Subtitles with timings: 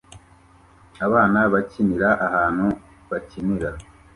[1.05, 2.67] Abana bakinira ahantu
[3.09, 3.69] bakinira